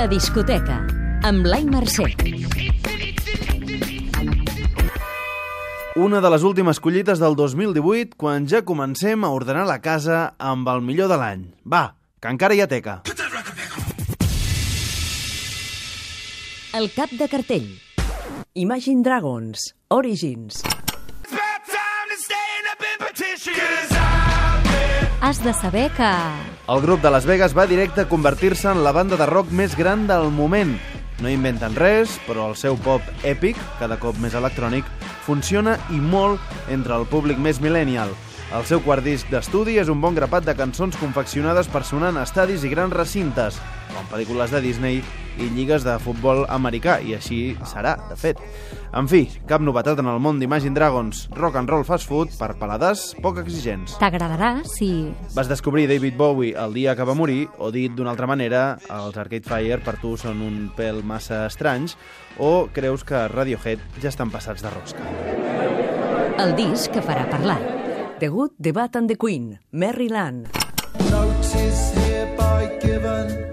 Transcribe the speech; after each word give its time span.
La 0.00 0.06
discoteca, 0.08 0.78
amb 1.28 1.42
Blai 1.44 1.66
Mercè. 1.68 2.06
Una 6.00 6.22
de 6.24 6.30
les 6.32 6.46
últimes 6.48 6.78
collites 6.80 7.20
del 7.20 7.34
2018 7.36 8.16
quan 8.16 8.46
ja 8.48 8.62
comencem 8.64 9.26
a 9.28 9.30
ordenar 9.36 9.66
la 9.68 9.76
casa 9.84 10.22
amb 10.40 10.70
el 10.72 10.80
millor 10.86 11.10
de 11.12 11.18
l'any. 11.20 11.42
Va, 11.68 11.82
que 12.16 12.32
encara 12.32 12.56
hi 12.56 12.62
ha 12.64 12.68
teca. 12.70 12.94
El 16.80 16.88
cap 16.96 17.12
de 17.20 17.28
cartell. 17.28 17.68
Imagine 18.54 19.04
Dragons, 19.04 19.74
Origins. 19.90 20.64
Has 25.20 25.44
de 25.44 25.52
saber 25.60 25.90
que... 25.92 26.14
El 26.70 26.82
grup 26.82 27.00
de 27.02 27.10
Las 27.10 27.24
Vegas 27.26 27.56
va 27.56 27.66
directe 27.66 28.02
a 28.02 28.08
convertir-se 28.08 28.68
en 28.70 28.84
la 28.84 28.92
banda 28.92 29.16
de 29.18 29.26
rock 29.26 29.48
més 29.50 29.72
gran 29.74 30.04
del 30.06 30.28
moment. 30.30 30.76
No 31.18 31.26
inventen 31.26 31.74
res, 31.74 32.12
però 32.28 32.44
el 32.46 32.54
seu 32.54 32.76
pop 32.78 33.02
èpic, 33.26 33.58
cada 33.80 33.96
cop 33.98 34.20
més 34.22 34.36
electrònic, 34.38 34.86
funciona 35.26 35.74
i 35.90 35.98
molt 35.98 36.38
entre 36.70 36.94
el 36.94 37.08
públic 37.10 37.42
més 37.42 37.58
millennial. 37.58 38.14
El 38.54 38.62
seu 38.70 38.78
quart 38.86 39.02
disc 39.02 39.26
d'estudi 39.34 39.80
és 39.82 39.90
un 39.90 39.98
bon 39.98 40.14
grapat 40.14 40.46
de 40.46 40.54
cançons 40.54 40.94
confeccionades 41.02 41.66
per 41.66 41.82
sonar 41.82 42.12
en 42.14 42.22
estadis 42.22 42.62
i 42.62 42.70
grans 42.70 42.94
recintes, 42.94 43.58
com 43.90 44.06
pel·lícules 44.14 44.54
de 44.54 44.62
Disney 44.62 45.02
i 45.40 45.48
lligues 45.54 45.84
de 45.86 45.96
futbol 46.02 46.44
americà, 46.52 46.98
i 47.00 47.16
així 47.16 47.40
serà, 47.68 47.96
de 48.10 48.16
fet. 48.20 48.40
En 48.96 49.06
fi, 49.10 49.22
cap 49.48 49.62
novetat 49.62 50.00
en 50.02 50.08
el 50.10 50.18
món 50.22 50.40
d'Imagine 50.40 50.74
Dragons, 50.76 51.28
rock 51.38 51.56
and 51.60 51.70
roll 51.70 51.84
fast 51.86 52.08
food 52.10 52.32
per 52.38 52.52
paladars 52.60 53.10
poc 53.22 53.38
exigents. 53.42 53.96
T'agradarà 54.02 54.64
si... 54.68 54.90
Vas 55.36 55.50
descobrir 55.50 55.86
David 55.90 56.16
Bowie 56.18 56.56
el 56.58 56.74
dia 56.74 56.96
que 56.98 57.06
va 57.06 57.14
morir, 57.14 57.44
o 57.58 57.70
dit 57.74 57.94
d'una 57.94 58.14
altra 58.14 58.28
manera, 58.30 58.64
els 58.90 59.18
Arcade 59.20 59.46
Fire 59.46 59.80
per 59.84 59.96
tu 60.02 60.16
són 60.20 60.42
un 60.46 60.64
pèl 60.76 61.04
massa 61.06 61.44
estranys, 61.46 61.96
o 62.38 62.68
creus 62.74 63.06
que 63.06 63.26
Radiohead 63.30 64.00
ja 64.02 64.10
estan 64.10 64.32
passats 64.34 64.64
de 64.64 64.74
rosca? 64.74 65.06
El 66.40 66.56
disc 66.56 66.90
que 66.94 67.04
farà 67.04 67.28
parlar. 67.30 67.60
The 68.20 68.28
Good, 68.28 68.58
The 68.60 68.72
Bad 68.72 68.96
and 68.96 69.08
The 69.08 69.16
Queen, 69.16 69.58
Maryland. 69.72 70.48
Notice 71.10 71.92
hereby 71.96 72.78
given 72.80 73.49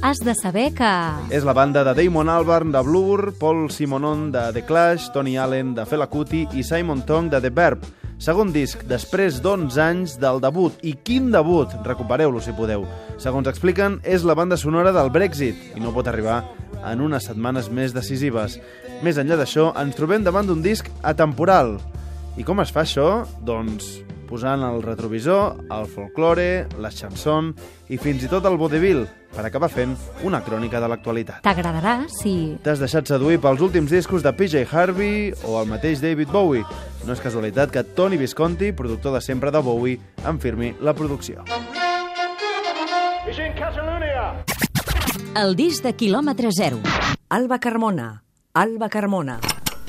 Has 0.00 0.18
de 0.24 0.34
saber 0.34 0.70
que... 0.72 0.92
És 1.28 1.44
la 1.44 1.52
banda 1.52 1.82
de 1.84 1.92
Damon 1.96 2.30
Albarn 2.32 2.70
de 2.72 2.80
Blur, 2.80 3.34
Paul 3.36 3.66
Simonon 3.68 4.30
de 4.32 4.46
The 4.54 4.62
Clash, 4.64 5.10
Tony 5.12 5.36
Allen 5.36 5.74
de 5.76 5.84
Fela 5.84 6.06
Kuti 6.08 6.46
i 6.56 6.64
Simon 6.64 7.02
Tong 7.04 7.28
de 7.28 7.42
The 7.44 7.50
Verb. 7.52 7.84
Segon 8.16 8.52
disc, 8.54 8.86
després 8.88 9.42
d'11 9.44 9.80
anys 9.84 10.14
del 10.22 10.40
debut. 10.40 10.78
I 10.80 10.94
quin 11.04 11.28
debut! 11.34 11.68
Recupereu-lo 11.84 12.40
si 12.40 12.56
podeu. 12.56 12.86
Segons 13.20 13.50
expliquen, 13.52 13.98
és 14.04 14.24
la 14.24 14.38
banda 14.38 14.56
sonora 14.56 14.94
del 14.96 15.12
Brexit 15.12 15.76
i 15.76 15.84
no 15.84 15.92
pot 15.92 16.08
arribar 16.08 16.40
en 16.80 17.04
unes 17.04 17.28
setmanes 17.28 17.68
més 17.68 17.92
decisives. 17.92 18.56
Més 19.04 19.20
enllà 19.20 19.36
d'això, 19.36 19.68
ens 19.84 20.00
trobem 20.00 20.24
davant 20.24 20.48
d'un 20.48 20.64
disc 20.64 20.88
atemporal. 21.02 21.76
I 22.40 22.48
com 22.48 22.64
es 22.64 22.72
fa 22.72 22.86
això? 22.88 23.26
Doncs 23.44 23.98
posant 24.34 24.64
el 24.66 24.82
retrovisor, 24.82 25.60
el 25.70 25.84
folklore, 25.86 26.66
la 26.82 26.90
chanson 26.90 27.52
i 27.86 27.98
fins 28.00 28.24
i 28.26 28.30
tot 28.30 28.46
el 28.48 28.56
vodevil, 28.58 29.04
per 29.34 29.44
acabar 29.46 29.68
fent 29.70 29.94
una 30.26 30.40
crònica 30.42 30.80
de 30.82 30.88
l'actualitat. 30.90 31.44
T'agradarà 31.46 32.08
si... 32.10 32.56
T'has 32.64 32.82
deixat 32.82 33.06
seduir 33.10 33.38
pels 33.42 33.62
últims 33.62 33.94
discos 33.94 34.26
de 34.26 34.32
PJ 34.34 34.64
Harvey 34.66 35.30
o 35.46 35.60
el 35.60 35.70
mateix 35.70 36.02
David 36.02 36.34
Bowie. 36.34 36.66
No 37.06 37.14
és 37.14 37.22
casualitat 37.22 37.70
que 37.70 37.84
Tony 37.94 38.18
Visconti, 38.18 38.72
productor 38.74 39.14
de 39.14 39.22
sempre 39.22 39.54
de 39.54 39.62
Bowie, 39.62 40.00
en 40.26 40.40
firmi 40.42 40.72
la 40.82 40.96
producció. 40.98 41.44
El 45.34 45.54
disc 45.58 45.82
de 45.86 45.94
quilòmetre 45.94 46.50
zero. 46.54 46.82
Alba 47.28 47.58
Carmona, 47.58 48.24
Alba 48.54 48.88
Carmona. 48.88 49.38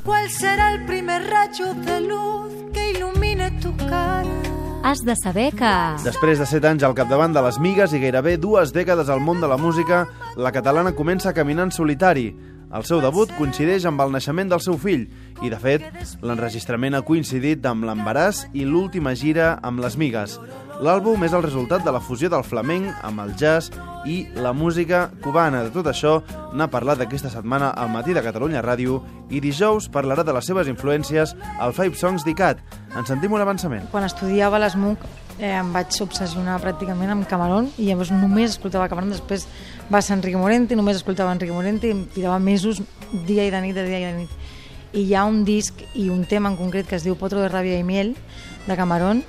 ¿Cuál 0.06 0.30
será 0.30 0.74
el 0.74 0.86
primer 0.86 1.24
rayo 1.28 1.74
de 1.74 2.02
luz 2.02 2.54
que 2.72 2.92
ilumine 2.92 3.50
tu 3.60 3.76
cara? 3.78 4.35
Has 4.86 5.02
de 5.04 5.16
saber 5.18 5.48
que... 5.58 5.70
Després 6.06 6.38
de 6.38 6.46
7 6.46 6.68
anys 6.70 6.84
al 6.86 6.94
capdavant 6.94 7.34
de 7.34 7.42
les 7.42 7.56
migues 7.58 7.96
i 7.98 8.00
gairebé 8.04 8.36
dues 8.38 8.70
dècades 8.70 9.08
al 9.10 9.18
món 9.18 9.40
de 9.42 9.48
la 9.50 9.58
música, 9.58 10.04
la 10.38 10.52
catalana 10.54 10.92
comença 10.94 11.32
a 11.32 11.34
caminar 11.34 11.66
en 11.66 11.72
solitari. 11.74 12.28
El 12.70 12.86
seu 12.86 13.02
debut 13.02 13.34
coincideix 13.34 13.88
amb 13.90 14.04
el 14.06 14.14
naixement 14.14 14.52
del 14.52 14.62
seu 14.62 14.78
fill 14.78 15.08
i, 15.42 15.50
de 15.50 15.58
fet, 15.58 15.88
l'enregistrament 16.22 17.00
ha 17.00 17.02
coincidit 17.08 17.66
amb 17.66 17.90
l'embaràs 17.90 18.44
i 18.54 18.70
l'última 18.70 19.16
gira 19.18 19.56
amb 19.66 19.82
les 19.82 19.98
migues. 19.98 20.38
L'àlbum 20.86 21.26
és 21.26 21.34
el 21.34 21.42
resultat 21.48 21.82
de 21.82 21.90
la 21.96 22.04
fusió 22.04 22.30
del 22.30 22.46
flamenc 22.46 22.94
amb 23.10 23.26
el 23.26 23.34
jazz 23.42 23.74
i 24.06 24.28
la 24.38 24.54
música 24.54 25.08
cubana. 25.24 25.64
De 25.66 25.74
tot 25.74 25.90
això 25.90 26.20
n'ha 26.54 26.70
parlat 26.70 27.02
aquesta 27.02 27.34
setmana 27.34 27.74
al 27.74 27.90
matí 27.90 28.14
de 28.14 28.22
Catalunya 28.22 28.62
Ràdio 28.62 29.02
i 29.34 29.42
dijous 29.42 29.90
parlarà 29.90 30.22
de 30.22 30.36
les 30.36 30.46
seves 30.46 30.70
influències 30.70 31.34
al 31.58 31.74
Five 31.74 31.98
Songs 31.98 32.28
d'ICAT. 32.28 32.62
En 32.96 33.04
sentim 33.04 33.34
un 33.36 33.44
avançament. 33.44 33.90
Quan 33.92 34.06
estudiava 34.08 34.56
a 34.56 34.62
l'ESMUC 34.64 35.02
eh, 35.38 35.52
em 35.52 35.72
vaig 35.76 35.98
obsessionar 36.06 36.56
pràcticament 36.64 37.12
amb 37.12 37.28
Camarón 37.28 37.68
i 37.76 37.90
llavors 37.90 38.14
només 38.16 38.54
escoltava 38.54 38.88
Camarón, 38.88 39.12
després 39.12 39.44
va 39.92 40.00
ser 40.00 40.16
Enrique 40.16 40.40
Morente, 40.40 40.78
només 40.80 41.02
escoltava 41.02 41.34
Enrique 41.36 41.52
Morente 41.54 41.90
i 41.90 41.96
em 41.96 42.06
tirava 42.14 42.40
mesos 42.40 42.80
dia 43.28 43.44
i 43.44 43.52
de 43.52 43.60
nit, 43.66 43.76
de 43.76 43.84
dia 43.84 44.00
i 44.00 44.06
de 44.08 44.14
nit. 44.22 44.32
I 44.96 45.04
hi 45.10 45.16
ha 45.16 45.26
un 45.28 45.44
disc 45.44 45.82
i 45.94 46.08
un 46.10 46.24
tema 46.24 46.48
en 46.50 46.56
concret 46.56 46.88
que 46.88 46.96
es 46.96 47.04
diu 47.04 47.18
Potro 47.20 47.44
de 47.44 47.50
ràbia 47.52 47.76
i 47.76 47.84
miel, 47.84 48.14
de 48.66 48.78
Camarón, 48.80 49.26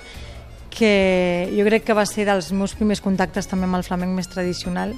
que 0.71 1.49
jo 1.51 1.67
crec 1.67 1.89
que 1.89 1.97
va 1.97 2.05
ser 2.07 2.29
dels 2.29 2.53
meus 2.55 2.77
primers 2.79 3.03
contactes 3.03 3.51
també 3.51 3.67
amb 3.67 3.81
el 3.81 3.85
flamenc 3.87 4.15
més 4.15 4.31
tradicional. 4.31 4.95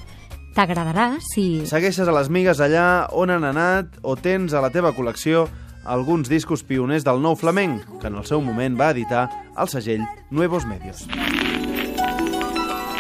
T'agradarà 0.59 1.15
si... 1.23 1.63
Segueixes 1.71 2.11
a 2.11 2.13
les 2.13 2.29
migues 2.29 2.61
allà 2.61 3.07
on 3.17 3.33
han 3.33 3.47
anat 3.49 3.97
o 4.03 4.19
tens 4.19 4.53
a 4.53 4.61
la 4.61 4.69
teva 4.75 4.93
col·lecció 4.93 5.47
alguns 5.89 6.29
discos 6.29 6.63
pioners 6.63 7.07
del 7.07 7.23
nou 7.25 7.37
flamenc, 7.37 7.83
que 8.03 8.11
en 8.13 8.19
el 8.21 8.27
seu 8.29 8.45
moment 8.45 8.77
va 8.79 8.93
editar 8.93 9.27
el 9.57 9.71
segell 9.73 10.05
Nuevos 10.31 10.69
Medios. 10.69 11.07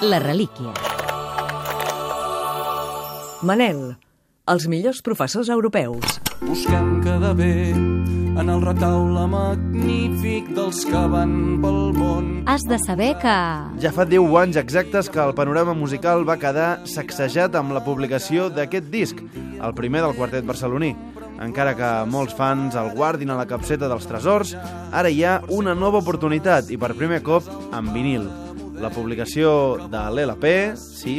La 0.00 0.18
relíquia. 0.24 0.72
Manel, 3.42 3.98
els 4.48 4.66
millors 4.72 5.02
professors 5.04 5.50
europeus. 5.52 6.18
Busquem 6.40 6.98
quedar 7.04 7.34
bé 7.36 7.52
en 8.38 8.48
el 8.48 8.62
retaule 8.62 9.26
magnífic 9.26 10.48
dels 10.54 10.84
que 10.86 11.02
van 11.10 11.58
pel 11.62 11.78
món. 11.98 12.28
Has 12.48 12.64
de 12.70 12.78
saber 12.80 13.12
que... 13.20 13.36
Ja 13.82 13.92
fa 13.94 14.06
10 14.08 14.38
anys 14.42 14.60
exactes 14.62 15.10
que 15.12 15.20
el 15.22 15.34
panorama 15.36 15.74
musical 15.74 16.24
va 16.28 16.38
quedar 16.40 16.70
sacsejat 16.88 17.58
amb 17.58 17.74
la 17.76 17.82
publicació 17.84 18.48
d'aquest 18.54 18.90
disc, 18.94 19.22
el 19.58 19.74
primer 19.76 20.06
del 20.06 20.16
quartet 20.16 20.46
barceloní. 20.46 20.94
Encara 21.38 21.76
que 21.78 21.88
molts 22.10 22.34
fans 22.34 22.74
el 22.78 22.90
guardin 22.96 23.30
a 23.30 23.38
la 23.38 23.46
capseta 23.46 23.88
dels 23.90 24.08
tresors, 24.10 24.56
ara 24.90 25.10
hi 25.10 25.22
ha 25.22 25.38
una 25.54 25.74
nova 25.78 26.02
oportunitat 26.02 26.72
i 26.74 26.78
per 26.80 26.96
primer 26.98 27.22
cop 27.22 27.46
en 27.70 27.92
vinil. 27.94 28.26
La 28.78 28.90
publicació 28.94 29.50
de 29.90 30.00
l'LP, 30.14 30.50
sí, 30.78 31.14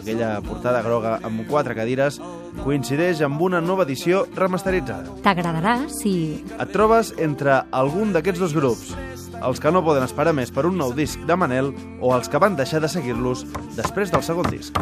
aquella 0.00 0.40
portada 0.42 0.82
groga 0.82 1.18
amb 1.26 1.44
quatre 1.50 1.74
cadires, 1.78 2.18
coincideix 2.62 3.22
amb 3.26 3.42
una 3.42 3.60
nova 3.62 3.86
edició 3.86 4.24
remasteritzada. 4.34 5.14
T'agradarà 5.22 5.76
si... 5.90 6.14
Et 6.58 6.74
trobes 6.74 7.12
entre 7.22 7.60
algun 7.70 8.14
d'aquests 8.14 8.42
dos 8.42 8.54
grups, 8.54 8.94
els 9.42 9.62
que 9.62 9.74
no 9.74 9.84
poden 9.86 10.06
esperar 10.06 10.34
més 10.34 10.54
per 10.54 10.66
un 10.70 10.78
nou 10.78 10.94
disc 10.94 11.22
de 11.26 11.38
Manel 11.38 11.70
o 12.00 12.14
els 12.16 12.30
que 12.30 12.42
van 12.42 12.58
deixar 12.58 12.82
de 12.82 12.90
seguir-los 12.90 13.46
després 13.78 14.14
del 14.14 14.26
segon 14.26 14.50
disc. 14.50 14.78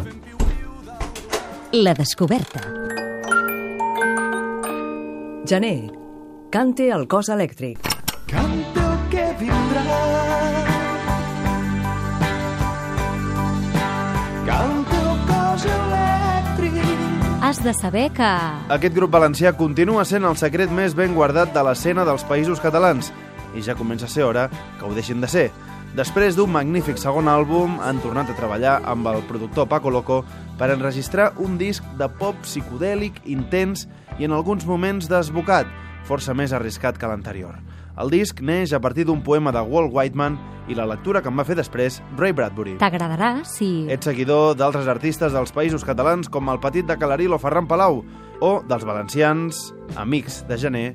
La 1.73 1.93
descoberta. 1.97 2.92
Gener, 5.45 5.91
cante 6.55 6.85
el 6.87 7.01
cos 7.11 7.27
elèctric. 7.27 7.83
Canta 8.29 8.83
el 8.87 9.01
que 9.11 9.23
vindrà. 9.41 9.81
Canta 14.47 15.01
el 15.01 15.19
cos 15.27 15.65
elèctric. 15.67 17.03
Has 17.43 17.59
de 17.59 17.73
saber 17.75 18.05
que... 18.15 18.31
Aquest 18.71 18.95
grup 18.95 19.11
valencià 19.11 19.51
continua 19.59 20.07
sent 20.07 20.23
el 20.23 20.39
secret 20.39 20.71
més 20.71 20.95
ben 20.95 21.11
guardat 21.11 21.51
de 21.51 21.67
l'escena 21.67 22.07
dels 22.07 22.23
països 22.23 22.63
catalans 22.63 23.11
i 23.51 23.67
ja 23.67 23.75
comença 23.75 24.07
a 24.07 24.13
ser 24.15 24.23
hora 24.23 24.47
que 24.79 24.87
ho 24.87 24.95
deixin 24.95 25.19
de 25.19 25.27
ser. 25.27 25.49
Després 25.93 26.33
d'un 26.33 26.49
magnífic 26.49 26.97
segon 26.97 27.27
àlbum, 27.29 27.75
han 27.77 27.99
tornat 28.01 28.31
a 28.31 28.33
treballar 28.33 28.79
amb 28.89 29.05
el 29.11 29.19
productor 29.29 29.67
Paco 29.69 29.91
Loco 29.93 30.23
per 30.57 30.71
enregistrar 30.73 31.35
un 31.37 31.59
disc 31.59 31.85
de 31.99 32.07
pop 32.17 32.39
psicodèlic, 32.41 33.19
intens 33.29 33.85
i 34.17 34.25
en 34.25 34.33
alguns 34.33 34.65
moments 34.65 35.05
desbocat, 35.11 35.69
força 36.09 36.33
més 36.33 36.49
arriscat 36.49 36.97
que 36.97 37.09
l'anterior. 37.09 37.59
El 38.01 38.09
disc 38.09 38.41
neix 38.41 38.73
a 38.73 38.79
partir 38.81 39.05
d'un 39.05 39.21
poema 39.21 39.53
de 39.53 39.61
Walt 39.61 39.93
Whiteman 39.93 40.39
i 40.65 40.73
la 40.73 40.87
lectura 40.89 41.21
que 41.21 41.29
en 41.29 41.37
va 41.37 41.45
fer 41.45 41.59
després 41.59 41.99
Ray 42.17 42.33
Bradbury. 42.33 42.79
T'agradarà 42.81 43.43
si... 43.45 43.85
Ets 43.93 44.09
seguidor 44.09 44.57
d'altres 44.57 44.89
artistes 44.89 45.35
dels 45.35 45.53
països 45.53 45.85
catalans 45.85 46.25
com 46.25 46.49
el 46.49 46.57
Petit 46.63 46.89
de 46.89 46.97
Calaril 46.97 47.37
o 47.37 47.39
Ferran 47.43 47.69
Palau, 47.69 48.01
o 48.41 48.53
dels 48.65 48.87
valencians, 48.89 49.69
amics 49.93 50.41
de 50.49 50.57
gener, 50.57 50.87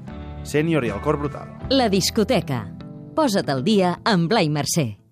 Sènior 0.43 0.83
i 0.83 0.91
el 0.91 0.99
Cor 1.06 1.21
Brutal. 1.23 1.55
La 1.71 1.87
discoteca. 1.93 2.65
Posa't 3.19 3.49
al 3.50 3.65
dia 3.67 3.97
amb 4.06 4.29
Blai 4.31 4.47
Mercè. 4.47 5.08